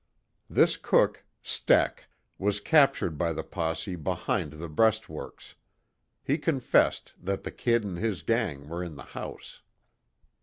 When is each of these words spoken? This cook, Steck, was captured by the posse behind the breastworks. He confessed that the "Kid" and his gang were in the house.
This 0.49 0.77
cook, 0.77 1.25
Steck, 1.43 2.07
was 2.39 2.59
captured 2.59 3.19
by 3.19 3.33
the 3.33 3.43
posse 3.43 3.95
behind 3.95 4.53
the 4.53 4.67
breastworks. 4.67 5.53
He 6.23 6.39
confessed 6.39 7.13
that 7.21 7.43
the 7.43 7.51
"Kid" 7.51 7.83
and 7.83 7.99
his 7.99 8.23
gang 8.23 8.67
were 8.67 8.83
in 8.83 8.95
the 8.95 9.03
house. 9.13 9.61